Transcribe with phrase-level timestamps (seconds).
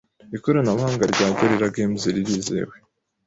[0.35, 2.75] Ikoranabuhanga rya Gorilla Games ririzewe